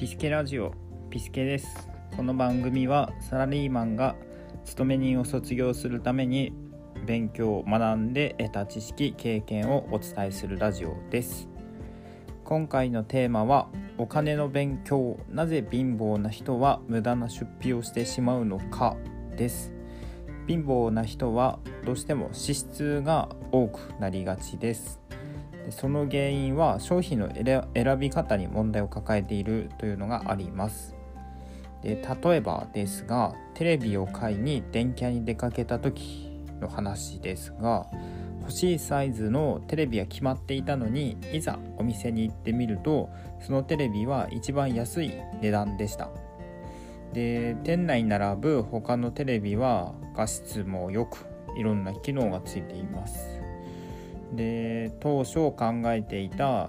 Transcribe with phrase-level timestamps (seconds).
[0.00, 0.72] ピスケラジオ
[1.10, 1.86] ピスケです。
[2.16, 4.16] この番組はサラリーマンが
[4.64, 6.54] 勤め人を卒業するために
[7.06, 11.50] 勉強を学んで得た知識経験をお伝えするラジオです。
[12.44, 13.68] 今回のテーマは
[13.98, 18.96] お金の勉強なぜ貧乏な人は無駄な出費をしてしまうのか
[19.36, 19.70] です。
[20.46, 24.98] 貧乏な人はどうしても支出が多くなりがちです。
[25.68, 30.96] その原因は商品の選び方に問題を抱えているというのがあります。
[31.82, 37.86] で例えばですがテレビを買いに電気屋に出かけた時の話ですが
[38.40, 43.08] 欲しいサイズのテレビは決まっていたのにいざお店に行ってみると
[43.40, 46.10] そのテレビは一番安い値段でした。
[47.12, 53.39] で店内に並ぶ他のテレビは画質も良くいろんな機能がついています。
[54.34, 56.68] で当初考えていた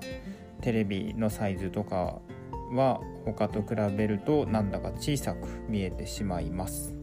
[0.62, 2.20] テレビのサイズとか
[2.74, 6.96] は他と比べるとなんだか小さく見えてしまいます。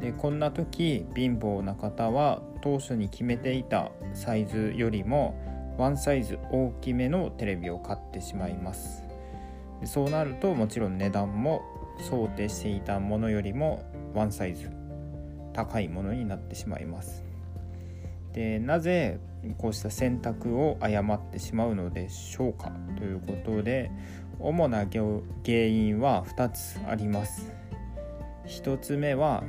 [0.00, 5.38] でこんな時貧乏な方は当初に決めていたサイズよりも
[5.76, 9.04] ワンサイズ大きめのテレビを買ってしまいます。
[9.80, 11.62] でそうなるともちろん値段も
[11.98, 13.82] 想定していたものよりも
[14.14, 14.70] ワンサイズ
[15.52, 17.29] 高いものになってしまいます。
[18.32, 19.18] でなぜ
[19.58, 23.90] こうした選択を誤ってしまうのでしょうかということで
[24.38, 25.04] 主な原
[25.44, 27.52] 因は2つあります。
[28.46, 29.44] 1つ目は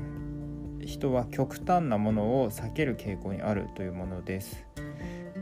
[0.79, 4.65] 人は極端なものを避ける傾向にあるというものです。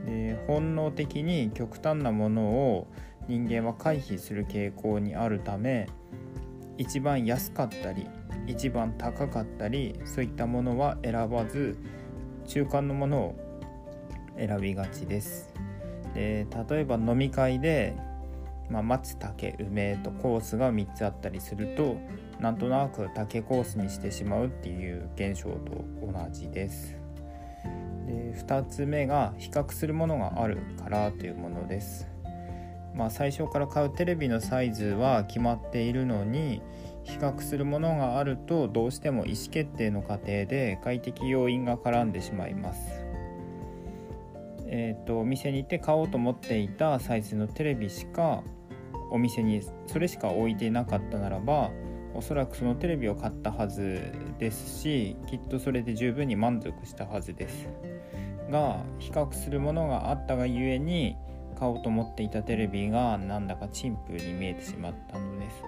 [0.06, 2.88] で本能的に極端なものを
[3.28, 5.88] 人間は回避する傾向にあるため
[6.78, 8.08] 一番安かったり
[8.48, 11.78] 一番高かったりそういったものは選ばず
[12.50, 13.36] 中間のものを
[14.38, 15.53] 選びがちです。
[16.16, 17.95] で例えば飲み会で、
[18.69, 21.97] まあ、松茸梅とコースが3つあったりすると
[22.39, 26.98] なんとなく竹コースにしてしまうっていう現象と同じです。
[28.08, 32.08] で2つ目が比較するものがあるからというものです。
[32.95, 36.64] まあ、最初から買うテレビのサイズは決まっているのに
[37.09, 42.80] 比較するものがあるとどうしても意思決定の過程で快適要因が絡んでしまいます。
[44.71, 48.43] えーと、お店に行って買おうと思っていたサイズのテレビしか
[49.09, 51.71] お店にそれしか置いていなかったならば
[52.14, 57.67] おそらくそのテレビを買ったはずですしきっとそれで十分に満足したはずです
[58.52, 61.15] が比較するものがあったがゆえに
[61.58, 65.64] 買おうと思っていたテレビがなんだか陳腐に見えてしまったのです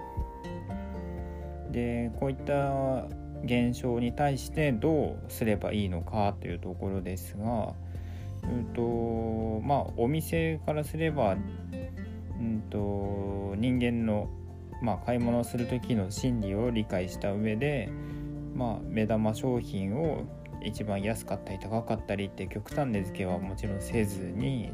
[1.72, 3.06] でこういった
[3.44, 7.74] 現象に対してどうすればいいのかというところですが、
[8.44, 14.28] うんとまあ、お店からすれば、うんと、人間の、
[14.80, 17.88] まあ、買い物をする時の心理を理解した上で、
[18.54, 20.22] まあ、目玉商品を
[20.64, 24.72] 一番安かったり高かったりって極端値付けはもちろんせずに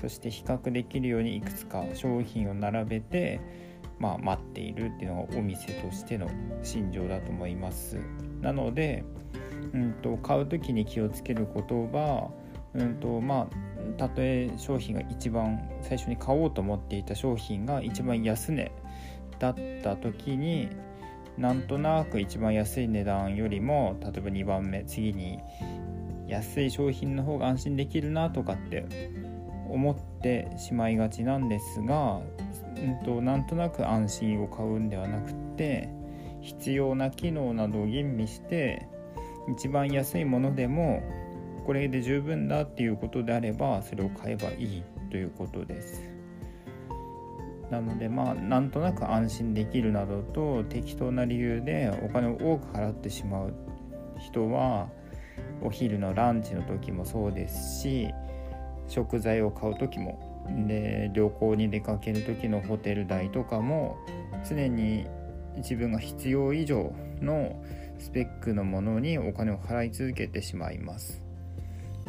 [0.00, 3.40] そして比較できるようにいくつか商品を並べて
[4.02, 6.28] まあ、待っているっていうのがお店としての
[6.64, 8.00] 心情だと思います。
[8.40, 9.04] なので、
[9.72, 12.32] うんと、買う時に気をつけることは、
[12.74, 18.72] うんとまあ、たとえ商品が一番最初に買おうと思っていた商品が一番安値
[19.38, 19.54] だっ
[19.84, 20.68] た時に
[21.38, 25.38] なんとなく一番安い値段よりも例えば2番目次に
[26.26, 28.84] 安い商品の方が安心できるなとかって
[29.68, 32.20] 思ってしまいがちなんですが
[32.82, 35.88] うんと、なんとなく安心を買うんではなくて
[36.40, 38.88] 必要な機能などを吟味して
[39.56, 41.02] 一番安いものでも
[41.64, 46.02] これで十分だっていうことであればそれを買えばいいということです。
[47.70, 53.54] なのでまあなんとなく安心できるなどと適当な理由でお金を多く払ってしまう
[54.18, 54.88] 人は
[55.62, 58.08] お昼のランチの時もそうですし
[58.88, 60.31] 食材を買う時も
[60.66, 63.96] で旅行に出かける時のホテル代とかも
[64.48, 65.06] 常に
[65.56, 67.62] 自分が必要以上の
[67.98, 71.22] スペックのものにお金を払い続けてしまいます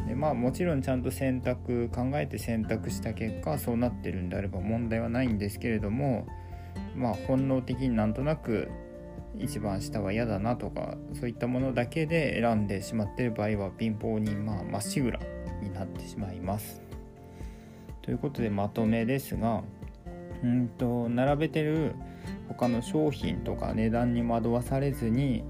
[0.06, 6.26] でまあもちろんちゃんと選択考えて選択した結果そうなってるんであれば問題はないんですけれども
[6.96, 8.68] まあ本能的になんとなく
[9.38, 15.20] 一番下は嫌だなとかそういったものだけで選んでしまってる場合は貧乏にまあまっしぐら
[15.62, 16.83] になってしまいます。
[18.04, 19.62] ということでまとめですが
[20.42, 21.94] うんと並べてる
[22.48, 25.42] 他の商品とか値段に惑わされずに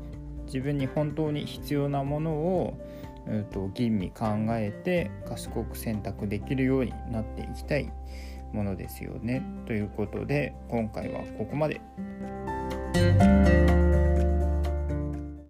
[0.46, 2.78] 自分に本当に必要なものを、
[3.26, 7.90] えーと、吟味考えて賢く選択できるようになっていきたい
[8.52, 9.42] ものですよね。
[9.66, 11.80] ということで今回はここまで。